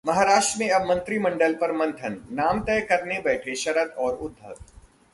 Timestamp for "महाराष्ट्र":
0.05-0.59